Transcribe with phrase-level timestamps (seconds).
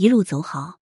[0.00, 0.80] 一路走好。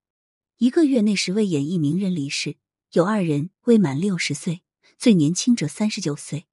[0.59, 2.57] 一个月内，十位演艺名人离世，
[2.93, 4.63] 有二人未满六十岁，
[4.97, 6.47] 最年轻者三十九岁。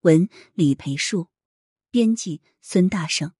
[0.00, 1.28] 文李培树，
[1.92, 3.34] 编辑孙大圣。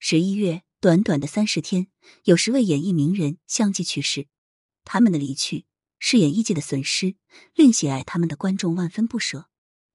[0.00, 1.86] 十一月，短短的三十天，
[2.24, 4.26] 有十位演艺名人相继去世。
[4.82, 5.64] 他们的离去
[6.00, 7.14] 是演艺界的损失，
[7.54, 9.48] 令喜爱他们的观众万分不舍。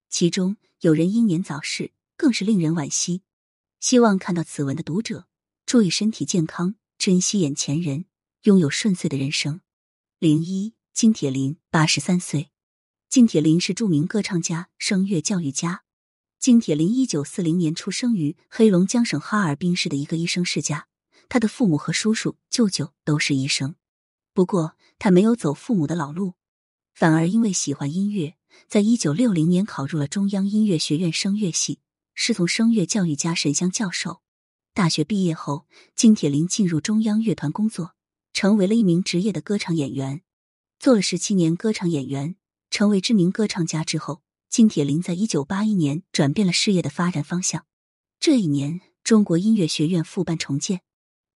[0.09, 3.23] 其中有人英年早逝，更是令人惋惜。
[3.81, 5.27] 希望看到此文的读者
[5.65, 8.05] 注意身体健康，珍惜眼前人，
[8.43, 9.61] 拥有顺遂的人生。
[10.17, 12.49] 零一，金铁霖，八十三岁。
[13.07, 15.83] 金铁霖是著名歌唱家、声乐教育家。
[16.39, 20.87] 金铁霖一九四零年出生于黑龙江省哈尔滨市的一个医生世家，
[21.29, 23.75] 他的父母和叔叔、舅舅都是医生。
[24.33, 26.33] 不过，他没有走父母的老路，
[26.95, 28.37] 反而因为喜欢音乐，
[28.67, 31.79] 在一九六零年考入了中央音乐学院声乐系。
[32.15, 34.21] 师从声乐教育家沈湘教授。
[34.73, 37.93] 大学毕业后，金铁霖进入中央乐团工作，
[38.41, 40.23] 成为了一名职业的歌唱演员。
[40.79, 42.37] 做了十七年歌唱演员，
[42.71, 47.67] 成为知名歌唱家之后，金铁霖在一九八一年转变了事业的发展方向。
[48.19, 50.81] 这一年，中国音乐学院复办重建，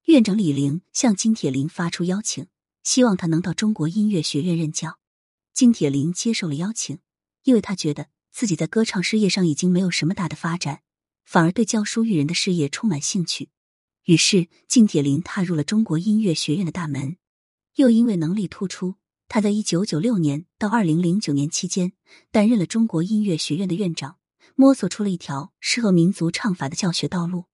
[0.06, 2.48] 院长李玲向金铁霖发出邀请，
[2.82, 4.98] 希望他能到中国音乐学院任教。
[5.54, 6.98] 金铁霖接受了邀请，
[7.44, 8.08] 因为他觉得。
[8.32, 10.82] 自己在歌唱事业上已经没有什么大的发展，
[11.24, 13.50] 反而对教书育人的事业充满兴趣。
[14.06, 17.18] 于是，敬铁林踏入了中国音乐学院的大门。
[17.76, 18.96] 又因为能力突出，
[19.28, 21.94] 他在一九九六年到二零零九年期间
[22.32, 24.18] 担任了中国音乐学院的院长，
[24.54, 27.46] 摸索出了一条适合民族唱法的教学道路。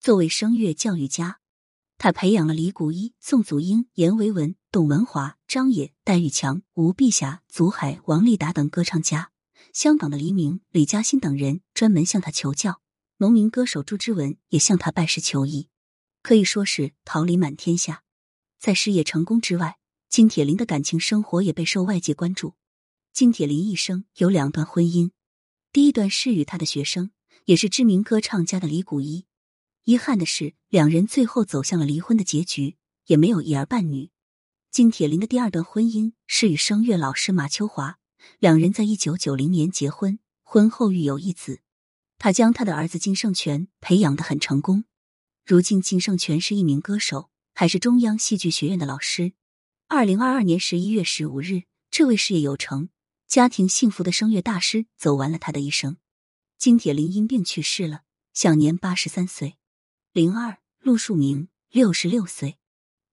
[0.00, 1.38] 作为声乐教育家，
[1.98, 9.30] 他培养了李谷一、宋祖英、阎维文、董文华、张也、戴玉强、吴碧霞、祖海、王丽达等歌唱家。
[9.72, 12.80] 香港的黎明、李嘉欣等人专门向他求教，
[13.18, 15.68] 农民歌手朱之文也向他拜师求艺，
[16.22, 18.04] 可以说是桃李满天下。
[18.58, 19.78] 在事业成功之外，
[20.08, 22.54] 金铁霖的感情生活也备受外界关注。
[23.12, 25.10] 金铁霖一生有两段婚姻，
[25.72, 27.10] 第一段是与他的学生，
[27.46, 29.26] 也是知名歌唱家的李谷一。
[29.84, 34.10] 遗憾的是，两人最后走向了离婚的结局，也没有一儿半女。
[34.70, 37.98] 金铁霖的第二段婚姻是与声乐老师马秋华。
[38.38, 41.60] 两人在一九九零年结婚，婚后育有一子。
[42.16, 44.84] 他将他的儿子金圣权培养的很成功。
[45.44, 49.32] 如今，金圣权是一名歌手，还是中央戏剧学院的老师。
[49.88, 52.90] 二零二二年十一月十五日，这位事业有成、
[53.26, 55.96] 家庭幸福的声乐大师走完了他的一生。
[56.58, 59.56] 金铁霖因病去世了，享年八十三岁。
[60.12, 62.58] 零二，陆树铭，六十六岁。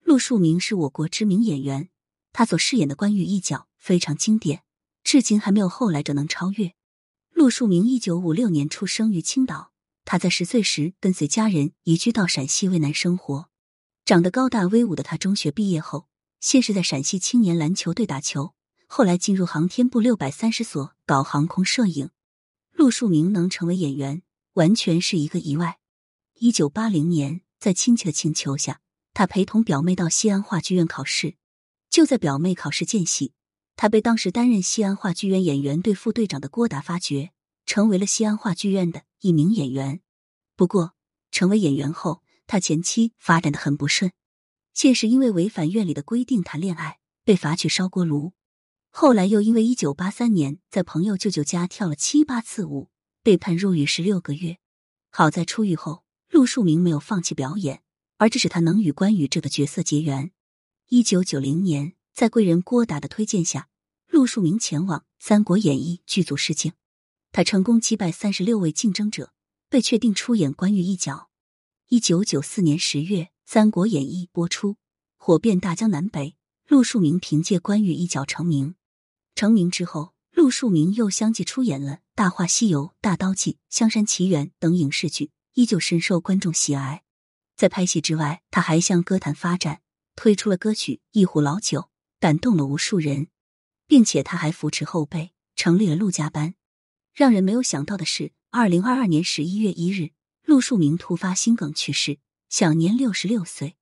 [0.03, 1.89] 陆树铭是我国知名演员，
[2.31, 4.61] 他所饰演的关羽一角非常经典。
[5.03, 6.73] 至今还没有后来者能超越。
[7.31, 9.71] 陆树铭一九五六年出生于青岛，
[10.11, 13.47] 他在十岁时跟随家人移居到陕西渭南生活。
[14.05, 16.07] 长得高大威武的他，中学毕业后，
[16.39, 18.55] 先是在陕西青年篮球队打球，
[18.87, 22.09] 后来进入航天部六百三十所搞航空摄影。
[22.71, 25.77] 陆树铭能成为演员，完全是一个意外。
[26.39, 28.81] 一九八零年，在亲戚的请求下，
[29.13, 31.35] 他陪同表妹到西安话剧院考试。
[31.91, 33.33] 就在表妹考试间隙。
[33.75, 37.29] 他被当时担任西安话剧院演员队副队长的郭达发掘，
[37.67, 40.01] 成为了西安话剧院的一名演员。
[40.55, 40.95] 不过，
[41.31, 44.11] 成为演员后，他前期发展的很不顺，
[44.73, 48.33] 先是因为违反院里的规定谈恋爱，被罚去烧锅炉；
[48.89, 52.89] 后来又因为一九八三年在朋友舅舅家跳了七八次舞，
[53.23, 54.57] 被判入狱十六个月。
[55.11, 57.81] 好在出狱后，陆树铭没有放弃表演，
[58.17, 60.31] 而这使他能与关羽这个角色结缘。
[60.87, 61.93] 一九九零年。
[62.11, 63.69] 在贵人郭达的推荐下，
[64.07, 66.73] 陆树铭前往《三国演义》剧组试镜，
[67.31, 69.33] 他成功击败三十六位竞争者，
[69.69, 71.29] 被确定出演关羽一角。
[71.87, 74.77] 一九九四年十月，《三国演义》播出，
[75.17, 76.35] 火遍大江南北。
[76.67, 78.75] 陆树铭凭借关羽一角成名。
[79.33, 87.03] 成名之后，陆树铭又相继出演了《大话西游》《大刀记》《香山奇缘》等影视剧，依旧深受观众喜爱。
[87.55, 89.81] 在拍戏之外，他还向歌坛发展，
[90.15, 91.81] 推出了歌曲《一壶老酒》。
[92.19, 93.29] 感动了无数人，
[93.87, 96.53] 并且他还扶持后辈，成立了陆家班。
[97.19, 100.11] 让人没有想到的是，二零二二年十一月一日，
[100.45, 103.75] 陆树铭突发心梗去世，享年六十六岁。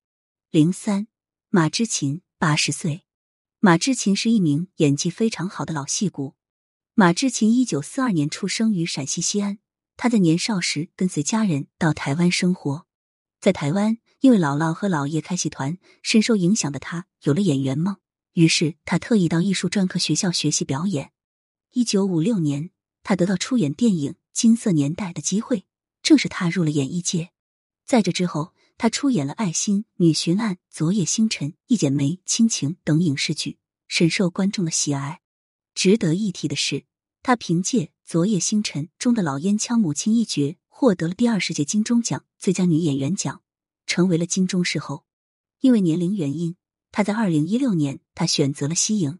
[0.50, 1.06] 零三，
[1.48, 3.04] 马之琴八十岁。
[3.60, 6.34] 马之琴是一名演技非常好的老戏骨。
[6.94, 9.60] 马之琴一九四二年出生于陕西西安，
[9.96, 12.86] 他在年少时跟随家人到台湾生活，
[13.40, 17.98] 在台湾因为姥姥和姥爷开戏团，深受影响的他有了演员梦。
[18.32, 21.12] 于是，他特意到艺术专科学校学习表演。
[21.70, 22.70] 一九五六年，
[23.08, 25.64] 他得到出演电影《金色年代》的机会，
[26.02, 27.30] 正式踏入了演艺界。
[27.86, 33.56] 在这之后，他出演了《爱心》《女巡案》《昨夜星辰》《一剪梅》《亲情》等影视剧，
[33.86, 35.22] 深受观众的喜爱。
[35.74, 36.84] 值得一提的是，
[37.22, 43.40] 他凭借《昨夜星辰》中的老烟枪母亲一角，获得了第二十届金钟奖最佳女演员奖，
[43.86, 45.06] 成为了金钟视后。
[45.60, 46.56] 因为年龄原因，
[46.92, 49.18] 他在二零一六年他选择了息影。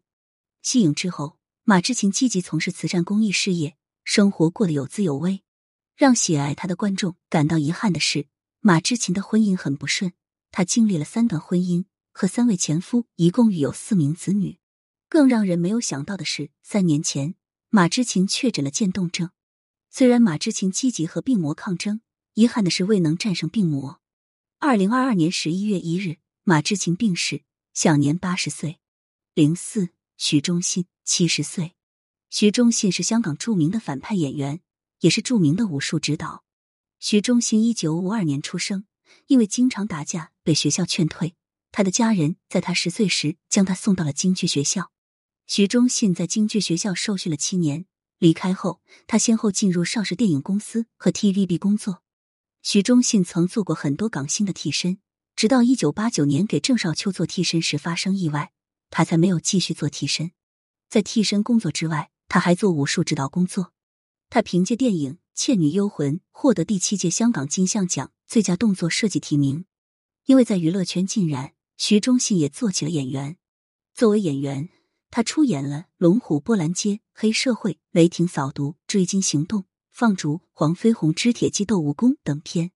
[0.60, 3.76] 息影之后，马志勤积极从事慈善公益事业，
[4.08, 5.42] 生活过得有滋有味。
[5.94, 8.26] 让喜爱他的观众感到遗憾的是。
[8.60, 10.14] 马志勤的婚姻很不顺，
[10.50, 14.58] 他经历了三段婚姻，和三位前夫一共育有四名子女。
[15.10, 17.34] 更让人没有想到的是，三年前
[17.68, 19.30] 马志勤确诊了渐冻症。
[19.90, 22.00] 虽然马志勤积极和病魔抗争，
[22.32, 24.00] 遗憾的是未能战胜病魔。
[24.58, 27.42] 二零二二年十一月一日，马志勤病逝，
[27.74, 28.80] 享年八十岁。
[29.34, 31.74] 零四，徐忠信七十岁。
[32.30, 34.60] 徐忠信是香港著名的反派演员，
[35.00, 36.44] 也是著名的武术指导。
[37.00, 38.84] 徐忠信一九五二年出生，
[39.28, 41.34] 因为经常打架被学校劝退。
[41.70, 44.90] 他的家人在他十岁时将他送到了京剧学校。
[45.46, 47.86] 徐忠信在京剧学校受训了七年，
[48.18, 52.02] 离开后，他先后进入邵氏电影公司和 TVB 工作。
[52.62, 54.98] 徐忠信曾做过很多港星的替身，
[55.34, 58.52] 直到一九八九年给郑少秋做替身时发生意外，
[58.90, 60.32] 他才没有继续做替身。
[60.90, 63.72] 在替身工作之外，他还做武术指导工作。
[64.30, 65.18] 他凭借电影。
[65.40, 69.66] 《倩女幽魂》获得第七届香港金像奖最佳动作设计提名。
[70.24, 73.36] 因为在娱乐圈浸染，徐忠信也做起了演员。
[73.94, 74.68] 作为演员，
[75.12, 79.60] 他出演了《龙虎波澜街》《黑社会》《雷霆扫毒》《追金行动》
[79.92, 82.72] 《放逐》《黄飞鸿之铁鸡斗蜈蚣》等片。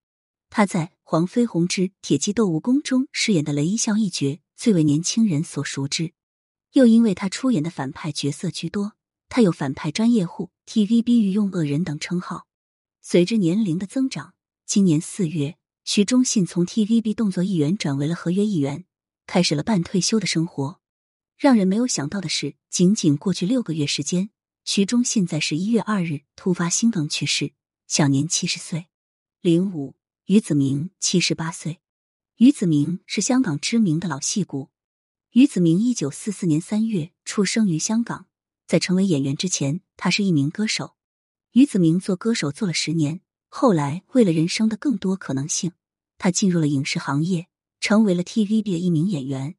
[0.49, 6.13] 他在《黄飞鸿之铁鸡斗蜈蚣》中饰演的雷一笑一角最为年轻人所熟知。
[6.71, 8.93] 又因为他出演的反派角色居多，
[9.35, 12.45] 他有“反派专业户”、“TVB 御用恶人”等称号。
[13.01, 18.85] 随着年龄的增长，今年四月，徐忠信从 TVB 动作艺员转为了合约艺员，
[19.25, 20.79] 开始了半退休的生活。
[21.35, 24.29] 让人没有想到的是，仅仅过去六个月时间，
[24.65, 27.53] 徐忠信在十一月二日突发心梗去世，
[27.87, 28.85] 享年七十岁。
[29.41, 29.95] 零五，
[30.25, 31.79] 于子明七十八岁。
[32.37, 34.69] 于子明是香港知名的老戏骨。
[35.31, 38.27] 于子明一九四四年三月出生于香港，
[38.65, 40.95] 在成为演员之前，他是一名歌手。
[41.51, 45.73] 于子明做歌手做了十年，后来为了人生的更多可能性，
[46.17, 47.47] 他进入了影视行业，
[47.79, 49.55] 成为了 TVB 的一名演员。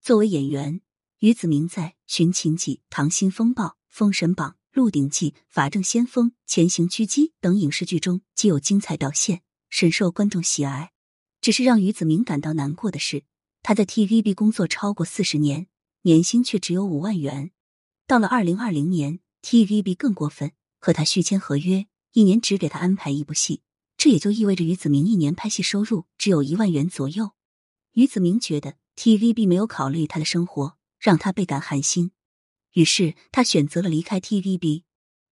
[0.00, 0.80] 作为演员，
[1.18, 10.92] 于子明在《寻秦记》《溏心风暴》《封神榜》《鹿鼎记》《法证先锋》《潜行狙击》等影视剧中既有精彩表现，深受观众喜爱。
[11.40, 13.24] 只是让于子明感到难过的是，
[13.62, 15.66] 他在 TVB 工作超过四十年，
[16.02, 17.50] 年薪却只有五万元。
[18.06, 20.52] 到了二零二零年，TVB 更过分。
[20.78, 23.62] 和他续签合约，一年只给他安排一部戏，
[23.96, 27.30] 这也就意味着于子明一年拍戏收入只有一万元左右。
[27.92, 32.10] 于子明觉得 TVB 没有考虑他的生活，让他倍感寒心，
[32.74, 34.82] 于是他选择了离开 TVB。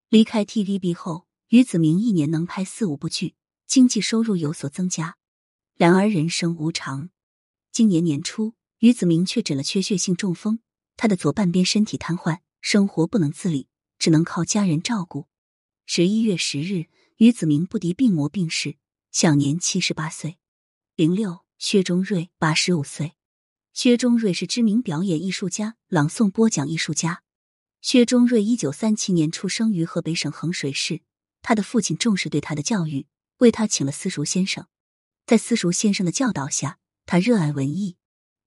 [0.09, 3.35] 离开 TVB 后，于子明一年能拍四五部剧，
[3.67, 5.19] 经济收入有所增加。
[5.77, 7.11] 然而人生无常，
[7.71, 10.61] 今年年初，于子明确诊了缺血性中风，
[10.97, 13.67] 他的左半边身体瘫痪，生活不能自理，
[13.99, 15.27] 只能靠家人照顾。
[15.85, 16.87] 十一月十日，
[17.17, 18.77] 于子明不敌病魔病逝，
[19.11, 20.39] 享年七十八岁。
[20.95, 23.15] 零六，薛中瑞八十五岁。
[23.73, 27.25] 薛中瑞是知名表演艺术家、朗诵播讲艺术家。
[27.81, 31.01] 薛中瑞一九三七年出生于河北省衡水市，
[31.43, 33.09] 他的父亲重视对他的教育，
[33.39, 34.69] 为他请了私塾先生。
[35.27, 37.97] 在私塾先生的教导下，他热爱文艺，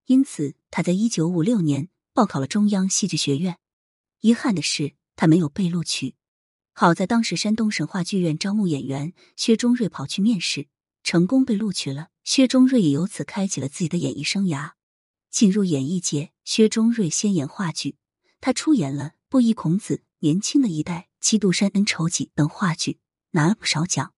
[0.06, 3.58] 因此他在一九五六年报考了中央戏剧学院。
[4.25, 6.15] 遗憾的是，他没有被录取。
[6.74, 10.67] 好在当时山东省话剧院招募演员，薛中瑞跑去面试，
[11.03, 12.08] 成功被录取了。
[12.24, 14.72] 薛中瑞也由此开启了自己的演艺生涯。
[15.29, 17.98] 进入演艺界，薛中瑞先演话剧，
[18.41, 22.98] 他出演了《布衣孔子》《年轻的一代》《七度山恩仇记》等话剧，
[23.34, 24.15] 拿了不少奖。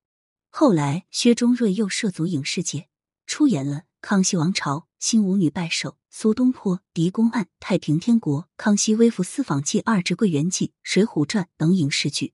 [0.47, 2.87] 后来，薛中瑞又涉足影视界，
[3.25, 3.75] 出演了
[4.09, 12.33] 《康熙王朝》《新舞女拜寿》《苏东坡》《狄公案》《太平天国》《康熙微服私访记二至桂圆记》《水浒传》等影视剧。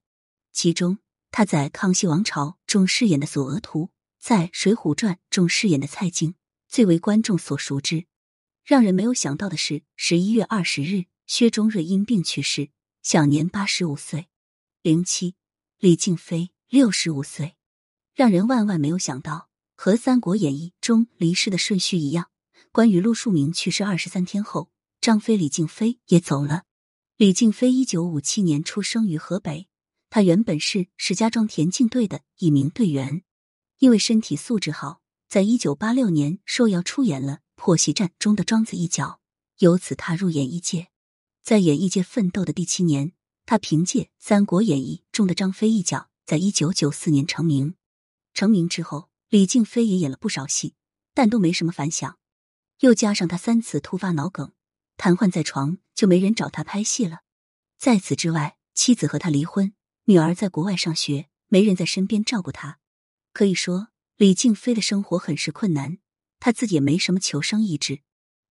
[0.51, 0.99] 其中，
[1.31, 3.89] 他在《康熙王朝》中饰演的索额图，
[4.19, 6.35] 在《水浒传》中饰演的蔡京，
[6.67, 8.05] 最为观众所熟知。
[8.63, 12.69] 让人没有想到的是，十一月二十日，薛中瑞因病去世，
[13.01, 14.27] 享年八十五岁。
[14.83, 15.33] 零七，
[15.79, 17.55] 李静飞六十五岁。
[18.13, 19.49] 让人万万没有想到，
[19.83, 22.29] 和《三国演义》中离世的顺序一样，
[22.71, 24.69] 关羽陆树铭去世二十三天后，
[25.01, 26.63] 张飞李靖飞也走了。
[27.17, 29.67] 李靖飞一九五七年出生于河北。
[30.09, 33.23] 他原本是石家庄田径队的一名队员，
[33.79, 39.19] 因为身体素质好，在一九八六年受邀出演了《破袭战》中的庄子一角，
[39.57, 40.87] 由此踏入演艺界。
[41.43, 43.11] 在演艺界奋斗的第七年，
[43.45, 47.75] 他凭借《三国演义》中的张飞一角，在一九九四年成名。
[48.33, 50.75] 成名之后，李静飞也演了不少戏，
[51.15, 52.19] 但都没什么反响。
[52.81, 54.53] 又加上他三次突发脑梗，
[54.95, 57.21] 瘫痪在床，就没人找他拍戏了。
[57.79, 59.73] 在此之外，妻子和他离婚，
[60.03, 62.77] 女儿在国外上学，没人在身边照顾他。
[63.33, 63.87] 可以说，
[64.17, 65.97] 李静飞的生活很是困难，
[66.39, 68.01] 他自己也没什么求生意志。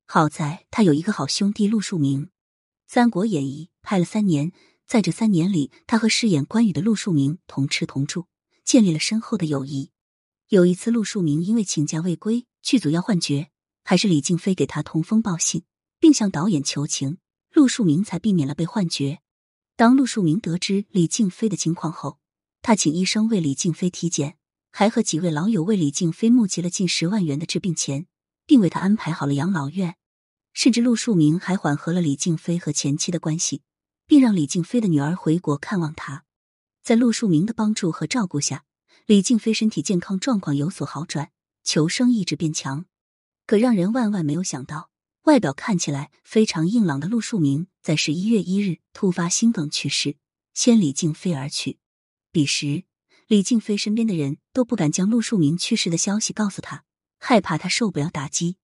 [0.06, 2.26] 好在他有一个好兄弟陆树铭。
[2.88, 4.50] 《三国演义》拍了三年，
[4.88, 8.26] 在这三年里，他和饰演关羽的陆树铭同吃同住，
[8.64, 9.91] 建立了深厚的友谊。
[10.48, 13.48] 有一次，陆树铭因为请假未归，剧组要换角，
[13.84, 15.64] 还是李静飞给他通风报信，
[15.98, 17.18] 并向导演求情，
[17.52, 19.18] 陆树铭才避免了被换角。
[19.76, 22.18] 当陆树铭得知李静飞的情况后，
[22.60, 24.36] 他请医生为李静飞体检，
[24.70, 28.06] 还和几位老友为李静飞募集了近十万元的治病钱，
[28.46, 29.96] 并为他安排好了养老院。
[30.52, 33.62] 甚至陆树铭还缓和了李静飞和前妻的关系，
[34.06, 36.24] 并让李静飞的女儿回国看望他。
[36.82, 38.64] 在陆树铭的帮助和照顾下，
[39.06, 41.32] 李静飞身体健康状况有所好转，
[41.64, 42.84] 求生意志变强。
[43.46, 44.90] 可让人万万没有想到，
[45.24, 50.16] 外表看起来非常硬朗的陆树铭，在十一月一日突发心梗去世，
[50.54, 51.78] 先李静飞而去。
[52.30, 52.84] 彼时，
[53.26, 56.84] 李静飞身边的人都不敢将陆树铭去世的消息告诉他，
[57.18, 58.56] 害怕他受不了打击。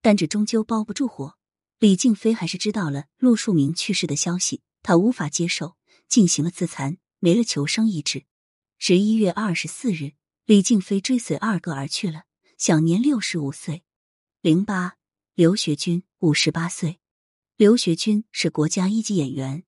[0.00, 1.36] 但这终究包不住火，
[1.78, 5.76] 李静飞还是知道了陆树铭去世的消息，他无法接受，
[6.08, 8.24] 进行了自残，没了求生意志。
[8.84, 12.24] 十一月二十四日，李静飞追随二哥而去了，
[12.58, 13.84] 享年六十五岁。
[14.40, 14.96] 零八，
[15.36, 16.98] 刘学军五十八岁。
[17.56, 19.62] 刘学军是国家一级演员，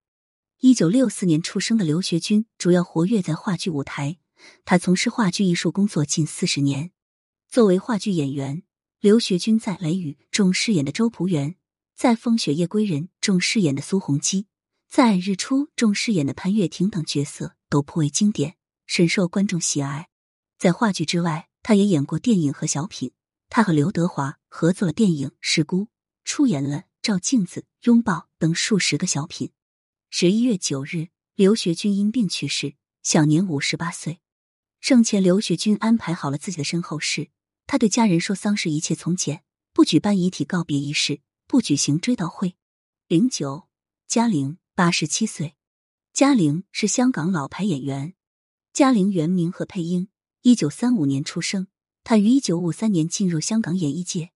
[0.59, 4.19] 一九六四年出生的刘学军主要活跃在话剧舞台，
[4.65, 6.91] 他从事话剧艺术工作近四十年，
[7.49, 8.65] 作为话剧演员。
[8.99, 11.55] 刘学军在《雷雨》中饰演的周朴园，
[11.95, 14.49] 在《风雪夜归人》中饰演的苏洪基，
[14.89, 18.57] 在《日出》中饰演的潘月婷等角色都颇为经典，
[18.97, 20.09] 深受观众喜爱。
[20.57, 23.11] 在话剧之外，他也演过电影和小品。
[23.49, 25.87] 他和刘德华合作了电影《失孤》，
[26.25, 29.51] 出演了《照镜子》《拥抱》等数十个小品。
[30.11, 34.21] 十一月九日，刘学军因病去世，享年五十八岁。
[34.79, 37.31] 生前，刘学军安排好了自己的身后事。
[37.67, 42.55] 他对家人说：“丧事一切从简，不举办遗体告别仪式，不举行追悼会。”
[43.09, 43.67] 零九，
[44.07, 45.57] 嘉玲八十七岁。
[46.13, 48.15] 嘉玲是香港老牌演员。
[48.75, 50.09] 嘉玲原名何佩英，
[50.43, 51.69] 一九三五年出生。
[52.03, 54.33] 她于一九五三年进入香港演艺界。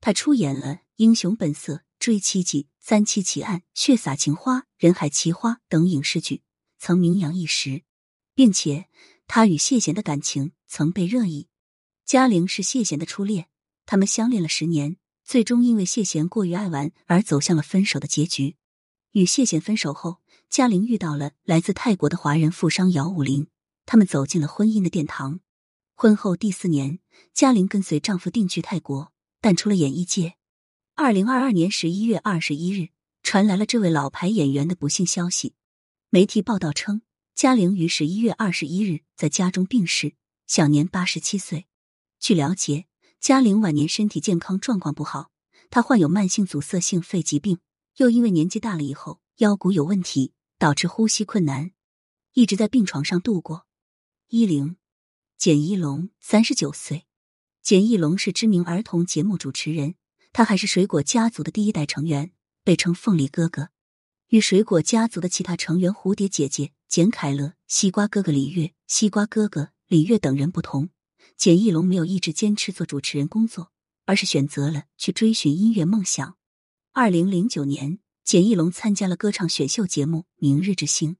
[0.00, 0.66] 她出演了
[0.96, 6.42] 《英雄本色》《追妻记》《三妻奇案》《血洒情花》《人海奇花》等影视剧，
[6.80, 7.84] 曾名扬一时，
[8.34, 8.88] 并且
[9.28, 11.46] 她与谢贤的感情曾被热议。
[12.04, 13.46] 嘉玲是谢贤的初恋，
[13.84, 18.56] 他们相恋了十年，最终因为谢贤过于爱玩而走向了分手的结局。
[19.12, 20.16] 与谢贤分手后，
[20.50, 23.46] 嘉玲遇到了来自泰国的华人富商姚武林，
[23.86, 25.40] 他们走进了婚姻的殿堂。
[25.94, 26.98] 婚后第四年，
[27.32, 30.34] 嘉玲跟随丈夫定居泰国，淡出了演艺界。
[30.94, 32.88] 二零二二年十一月二十一日，
[33.22, 35.54] 传来了这位老牌演员的不幸消息。
[36.10, 37.02] 媒体报道称，
[37.34, 40.14] 嘉玲于十一月二十一日在家中病逝，
[40.46, 41.66] 享年八十七岁。
[42.18, 42.86] 据了解，
[43.20, 45.30] 嘉玲晚年身体健康状况不好，
[45.70, 47.58] 她患有慢性阻塞性肺疾病，
[47.96, 51.72] 又因为年纪大了以后腰骨有问题，导致呼吸困难，
[52.32, 53.65] 一直在病床上度过。
[54.28, 54.74] 一零，
[55.38, 57.06] 简一龙，三十九岁。
[57.62, 59.94] 简一龙是知名儿童节目主持人，
[60.32, 62.32] 他还是水果家族的第一代成员，
[62.64, 63.68] 被称“凤梨哥哥”。
[64.30, 70.88] 与水果家族的其他成员蝴蝶姐姐、简凯乐、西瓜哥哥李月、西瓜哥哥李月等人不同。
[71.36, 73.70] 简艺龙没有一直坚持做主持人工作，
[74.06, 76.36] 而是选择了去追寻音乐梦想。
[76.92, 81.12] 二零零九年，简艺龙参加了歌唱选秀节目《明日之星》，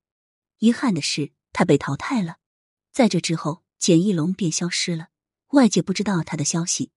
[0.59, 2.39] 遗憾的是他被淘汰了。
[2.97, 5.09] 在这之后，简艺龙便消失了，
[5.49, 6.93] 外界不知道他的消息。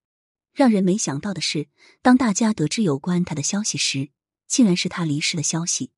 [0.53, 1.67] 让人没想到的是，
[2.01, 4.11] 当大家得知有关他的消息时，
[4.47, 5.91] 竟然是他离世的消息。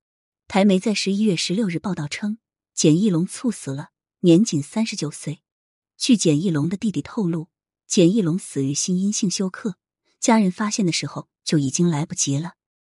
[0.47, 2.39] 台媒在十一月十六日报道称，
[2.73, 3.89] 简艺龙猝死了，
[4.21, 5.43] 年仅三十九岁。
[5.99, 7.49] 据简艺龙的弟弟透露，
[7.85, 9.77] 简艺龙死于心因性休克，
[10.19, 12.53] 家人发现的时候就已经来不及了。